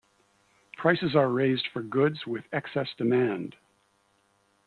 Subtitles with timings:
[0.77, 3.55] Prices are raised for goods with excess demand.